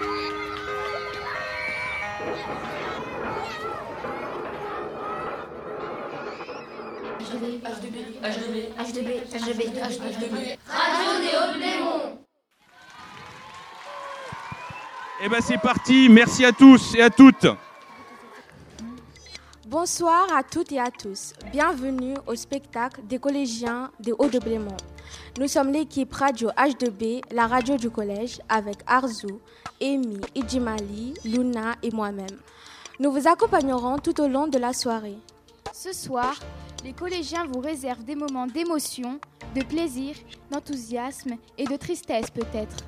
[0.00, 0.06] Radio
[15.20, 17.46] Eh ben c'est parti, merci à tous et à toutes.
[19.80, 21.34] Bonsoir à toutes et à tous.
[21.52, 24.76] Bienvenue au spectacle des collégiens des Hauts-de-Blémont.
[25.38, 29.28] Nous sommes l'équipe radio H2B, la radio du collège, avec Arzu,
[29.80, 32.40] Amy, Idjimali, Luna et moi-même.
[32.98, 35.18] Nous vous accompagnerons tout au long de la soirée.
[35.72, 36.34] Ce soir,
[36.82, 39.20] les collégiens vous réservent des moments d'émotion,
[39.54, 40.16] de plaisir,
[40.50, 42.78] d'enthousiasme et de tristesse peut-être.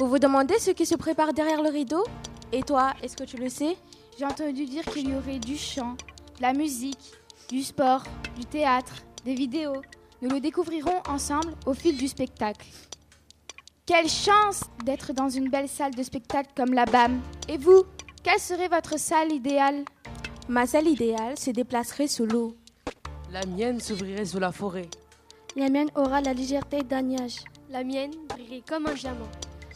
[0.00, 2.02] Vous vous demandez ce qui se prépare derrière le rideau?
[2.50, 3.76] Et toi, est-ce que tu le sais?
[4.18, 5.96] J'ai entendu dire qu'il y aurait du chant,
[6.36, 7.12] de la musique,
[7.48, 8.02] du sport,
[8.36, 9.82] du théâtre, des vidéos.
[10.20, 12.66] Nous le découvrirons ensemble au fil du spectacle.
[13.84, 17.20] Quelle chance d'être dans une belle salle de spectacle comme la BAM.
[17.48, 17.82] Et vous,
[18.22, 19.84] quelle serait votre salle idéale?
[20.48, 22.56] Ma salle idéale se déplacerait sous l'eau.
[23.32, 24.88] La mienne s'ouvrirait sous la forêt.
[25.56, 27.38] La mienne aura la légèreté d'un nuage.
[27.70, 29.28] La mienne brillerait comme un diamant.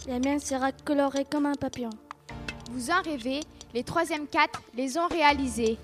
[0.06, 1.90] La mienne sera colorée comme un papillon.
[2.70, 3.40] Vous en rêvez,
[3.74, 5.78] les troisième quatre les ont réalisés.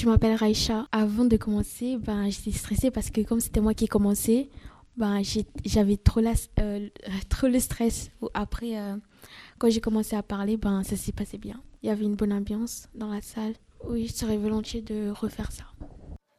[0.00, 0.86] Je m'appelle Raïcha.
[0.92, 4.48] Avant de commencer, ben, j'étais stressée parce que comme c'était moi qui ai commencé,
[4.96, 5.20] ben,
[5.66, 6.88] j'avais trop, euh,
[7.28, 8.10] trop le stress.
[8.32, 8.96] Après, euh,
[9.58, 11.60] quand j'ai commencé à parler, ben, ça s'est passé bien.
[11.82, 13.52] Il y avait une bonne ambiance dans la salle.
[13.90, 15.64] Oui, je serais volontiers de refaire ça.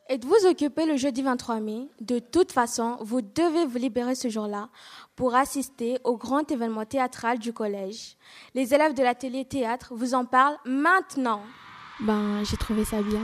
[0.10, 1.88] Êtes-vous occupé le jeudi 23 mai?
[2.02, 4.70] De toute façon, vous devez vous libérer ce jour-là
[5.16, 8.18] pour assister au grand événement théâtral du collège.
[8.56, 11.44] Les élèves de l'atelier théâtre vous en parlent maintenant.
[12.00, 13.22] Ben, j'ai trouvé ça bien.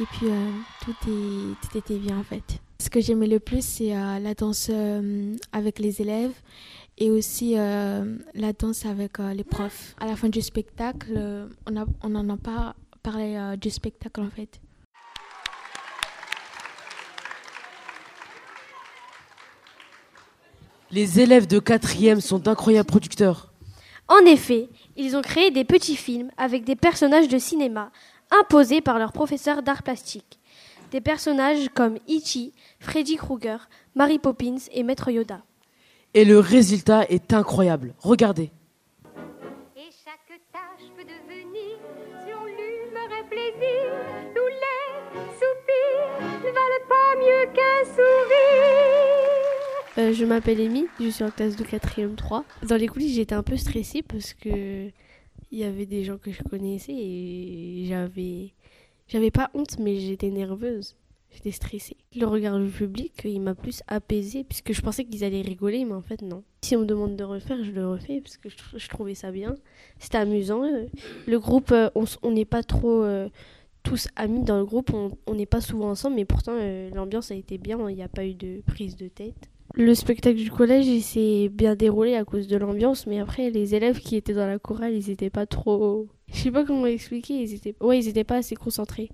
[0.00, 0.50] Et puis, euh,
[0.82, 2.58] tout, est, tout était bien en fait.
[2.78, 6.32] Ce que j'aimais le plus, c'est euh, la danse euh, avec les élèves
[6.96, 9.94] et aussi la danse avec les profs.
[10.00, 14.60] À la fin du spectacle, on n'en on a pas parlé du spectacle en fait.
[20.90, 23.50] Les élèves de quatrième sont d'incroyables producteurs.
[24.08, 27.92] En effet, ils ont créé des petits films avec des personnages de cinéma
[28.30, 30.38] imposés par leurs professeurs d'art plastique.
[30.90, 35.42] Des personnages comme Ichi, Freddy Krueger, Mary Poppins et Maître Yoda.
[36.14, 37.94] Et le résultat est incroyable.
[38.00, 38.50] Regardez.
[39.76, 41.78] Et chaque tâche peut devenir,
[42.26, 43.92] selon l'humeur et plaisir,
[44.34, 48.90] tous les soupirs ne valent pas mieux qu'un sourire.
[49.98, 52.44] Euh, je m'appelle Amy, je suis en classe de 4e 3.
[52.64, 54.90] Dans les coulisses, j'étais un peu stressée parce que
[55.50, 58.52] il y avait des gens que je connaissais et j'avais
[59.08, 60.96] j'avais pas honte mais j'étais nerveuse.
[61.32, 61.96] J'étais stressée.
[62.16, 65.94] Le regard du public, il m'a plus apaisée puisque je pensais qu'ils allaient rigoler mais
[65.94, 66.42] en fait non.
[66.62, 69.54] Si on me demande de refaire, je le refais parce que je, trouvais ça bien.
[69.98, 70.62] C'était amusant.
[71.26, 71.88] Le groupe, euh,
[72.22, 73.28] on n'est pas trop euh,
[73.82, 77.34] tous amis dans le groupe, on n'est pas souvent ensemble mais pourtant euh, l'ambiance a
[77.34, 79.48] été bien, il n'y a pas eu de prise de tête.
[79.74, 83.74] Le spectacle du collège, il s'est bien déroulé à cause de l'ambiance, mais après, les
[83.74, 86.08] élèves qui étaient dans la chorale, ils étaient pas trop.
[86.32, 87.76] Je sais pas comment expliquer, ils étaient.
[87.80, 89.10] Ouais, ils étaient pas assez concentrés.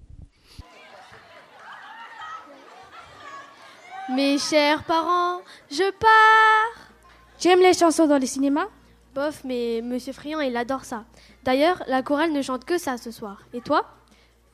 [4.15, 6.91] Mes chers parents, je pars
[7.39, 8.69] J'aime les chansons dans les cinémas
[9.15, 11.05] Bof, mais Monsieur Friand, il adore ça.
[11.43, 13.43] D'ailleurs, la chorale ne chante que ça ce soir.
[13.53, 13.85] Et toi?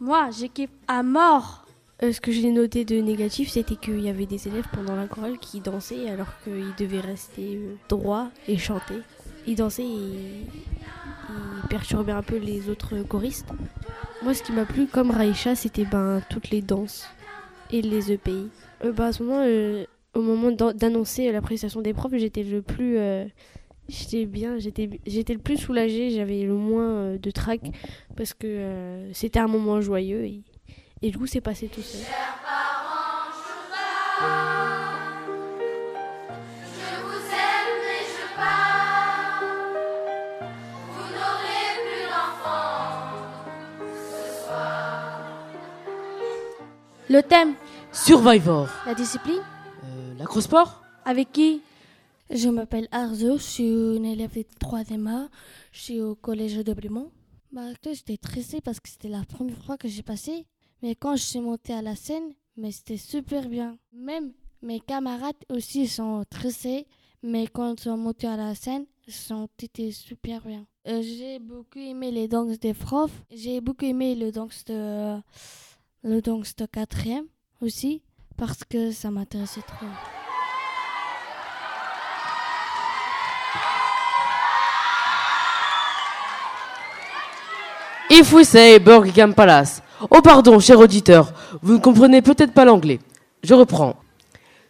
[0.00, 1.61] Moi, j'équipe à mort
[2.02, 5.06] euh, ce que j'ai noté de négatif, c'était qu'il y avait des élèves pendant la
[5.06, 8.96] chorale qui dansaient alors qu'ils devaient rester euh, droits et chanter.
[9.46, 13.48] Ils dansaient et ils perturbaient un peu les autres choristes.
[14.22, 17.06] Moi, ce qui m'a plu, comme Raïcha, c'était ben, toutes les danses
[17.70, 18.48] et les EPI.
[18.84, 19.44] Euh, ben, à ce moment,
[20.14, 22.98] au moment d'annoncer la prestation des profs, j'étais le plus
[23.88, 27.60] j'étais bien, j'étais, le plus soulagée, j'avais le moins de trac
[28.16, 30.42] parce que c'était un moment joyeux.
[31.02, 32.00] Et du coup, c'est passé tout seul.
[47.10, 47.54] Le thème
[47.92, 48.68] Survivor.
[48.86, 49.42] La discipline
[49.84, 51.60] euh, L'acrosport Avec qui?
[52.30, 55.28] Je m'appelle Arzo, je suis une élève de 3e A,
[55.72, 57.10] je suis au collège de Brimont.
[57.52, 60.46] Bah, j'étais stressée parce que c'était la première fois que j'ai passé
[60.82, 63.78] mais quand je suis montée à la scène, mais c'était super bien.
[63.92, 64.32] Même
[64.62, 66.86] mes camarades aussi sont stressés,
[67.22, 68.86] mais quand ils sont montés à la scène,
[69.62, 70.66] été super bien.
[70.88, 73.22] Euh, j'ai beaucoup aimé les danses des profs.
[73.30, 75.16] J'ai beaucoup aimé le danse de
[76.02, 77.26] le danse de quatrième.
[77.60, 78.02] aussi
[78.36, 79.86] parce que ça m'intéressait trop.
[88.10, 89.80] If we say Buckingham Palace.
[90.10, 91.32] Oh pardon, cher auditeur,
[91.62, 93.00] vous ne comprenez peut-être pas l'anglais.
[93.42, 93.96] Je reprends.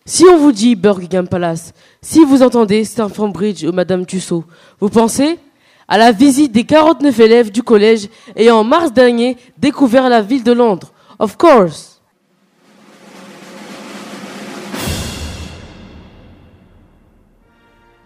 [0.05, 4.45] Si on vous dit Buckingham Palace, si vous entendez Stamford Bridge ou Madame Tussaud,
[4.81, 5.39] vous pensez
[5.87, 10.43] à la visite des 49 élèves du collège ayant en mars dernier découvert la ville
[10.43, 10.93] de Londres.
[11.19, 12.01] Of course.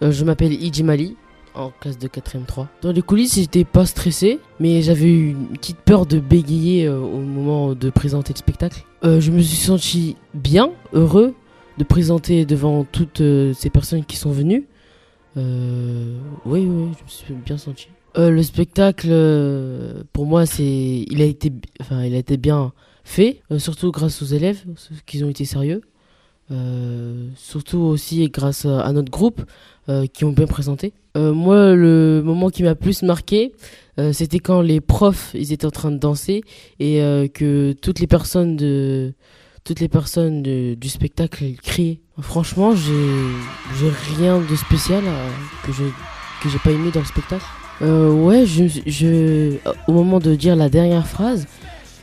[0.03, 1.17] Euh, je m'appelle Iji Mali,
[1.57, 2.69] en classe de 4ème 3.
[2.83, 6.99] Dans les coulisses, j'étais pas stressé, mais j'avais eu une petite peur de bégayer euh,
[6.99, 8.85] au moment de présenter le spectacle.
[9.05, 11.35] Euh, je me suis senti bien, heureux
[11.79, 14.67] de présenter devant toutes euh, ces personnes qui sont venues.
[15.37, 15.45] Oui,
[16.47, 17.89] oui, je me suis bien senti.
[18.17, 19.09] Le spectacle,
[20.15, 22.73] pour moi, c'est, il a été, enfin, il a été bien
[23.05, 24.65] fait, surtout grâce aux élèves,
[25.05, 25.83] qui ont été sérieux.
[26.53, 29.43] Euh, surtout aussi grâce à, notre groupe
[29.89, 30.93] euh, qui ont bien présenté.
[31.17, 33.53] Euh, moi, le moment qui m'a plus marqué,
[34.13, 36.43] c'était quand les profs ils étaient en train de danser
[36.81, 36.99] et
[37.33, 39.15] que toutes les personnes de
[39.65, 42.01] toutes les personnes du spectacle criaient.
[42.21, 45.03] Franchement, j'ai rien de spécial
[45.65, 45.85] que je
[46.43, 47.47] que j'ai pas aimé dans le spectacle.
[47.81, 49.57] Ouais, je, je
[49.89, 51.47] au moment de dire la dernière phrase,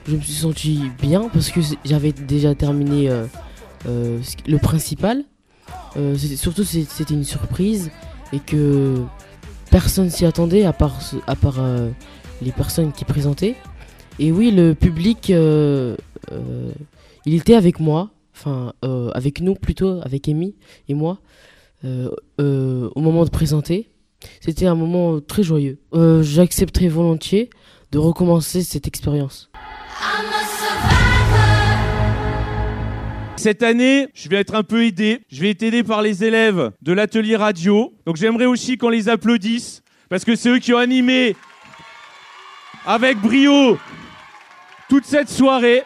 [0.07, 3.07] je me suis senti bien parce que j'avais déjà terminé
[3.85, 5.23] le principal.
[5.95, 7.91] Euh, surtout c'était une surprise
[8.31, 9.01] et que
[9.69, 11.89] personne s'y attendait à part, à part euh,
[12.41, 13.55] les personnes qui présentaient.
[14.19, 15.95] Et oui, le public, euh,
[16.31, 16.71] euh,
[17.25, 20.55] il était avec moi, enfin euh, avec nous plutôt, avec Amy
[20.87, 21.19] et moi,
[21.85, 22.09] euh,
[22.39, 23.89] euh, au moment de présenter.
[24.41, 25.79] C'était un moment très joyeux.
[25.93, 27.49] Euh, J'accepterais volontiers
[27.91, 29.49] de recommencer cette expérience.
[33.43, 35.19] Cette année, je vais être un peu aidé.
[35.29, 37.93] Je vais être aidé par les élèves de l'atelier radio.
[38.05, 41.35] Donc j'aimerais aussi qu'on les applaudisse parce que c'est eux qui ont animé
[42.85, 43.77] avec brio
[44.87, 45.83] toute cette soirée.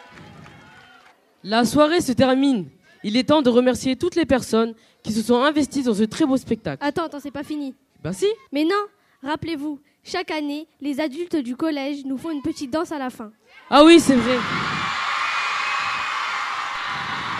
[1.43, 2.67] La soirée se termine.
[3.03, 6.27] Il est temps de remercier toutes les personnes qui se sont investies dans ce très
[6.27, 6.85] beau spectacle.
[6.85, 7.73] Attends, attends, c'est pas fini.
[8.03, 8.27] Ben si.
[8.51, 8.85] Mais non,
[9.23, 13.31] rappelez-vous, chaque année, les adultes du collège nous font une petite danse à la fin.
[13.71, 14.37] Ah oui, c'est vrai.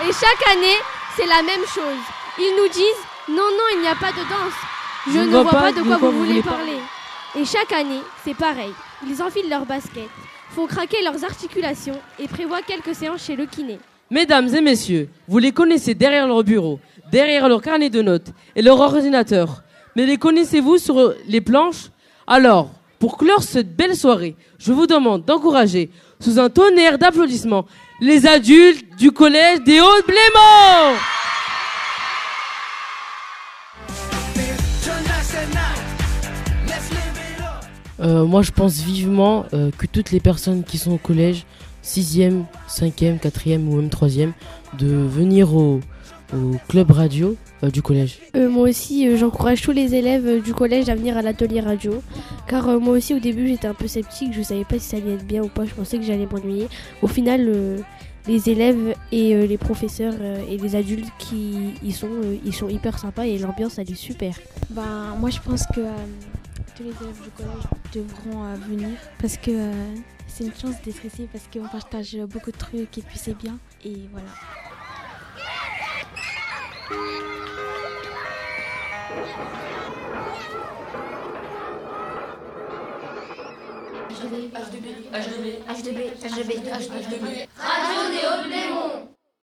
[0.00, 0.76] Et chaque année,
[1.16, 2.02] c'est la même chose.
[2.38, 4.54] Ils nous disent non, non, il n'y a pas de danse.
[5.12, 6.78] Je, ne vois, pas, de quoi, vous, voulez parler.
[7.36, 8.72] Et chaque année, c'est pareil.
[9.06, 10.08] Ils enfilent leurs baskets,
[10.50, 13.78] font craquer leurs articulations et prévoient quelques séances chez le kiné.
[14.10, 16.80] Mesdames et messieurs, vous les connaissez derrière leur bureau,
[17.10, 19.62] derrière leur carnet de notes et leur ordinateur.
[19.96, 21.90] Mais les connaissez-vous sur les planches?
[22.26, 25.90] Alors, pour clore cette belle soirée, je vous demande d'encourager,
[26.20, 27.66] sous un tonnerre d'applaudissements,
[28.00, 30.96] les adultes du collège des Hauts-de-Blémont.
[38.00, 41.46] Euh, moi, je pense vivement euh, que toutes les personnes qui sont au collège,
[41.84, 44.32] 6e, 5e, 4e ou même 3e,
[44.78, 45.80] de venir au,
[46.34, 48.18] au club radio euh, du collège.
[48.36, 51.60] Euh, moi aussi, euh, j'encourage tous les élèves euh, du collège à venir à l'atelier
[51.60, 52.02] radio.
[52.46, 54.32] Car euh, moi aussi, au début, j'étais un peu sceptique.
[54.32, 55.64] Je savais pas si ça allait être bien ou pas.
[55.64, 56.68] Je pensais que j'allais m'ennuyer.
[57.02, 57.78] Au final, euh,
[58.26, 62.54] les élèves et euh, les professeurs euh, et les adultes qui y sont, euh, ils
[62.54, 64.34] sont hyper sympas et l'ambiance, elle est super.
[64.70, 65.90] Ben, moi, je pense que euh,
[66.76, 69.72] tous les élèves du collège devront euh, venir parce que euh,
[70.26, 73.58] c'est une chance d'être ici parce qu'on partage beaucoup de trucs et puis c'est bien.
[73.82, 74.28] Et voilà.
[76.88, 76.96] H2B,
[84.52, 87.26] H2B, H2B, H2B, H2B, H2B.
[87.58, 88.32] Radio Néo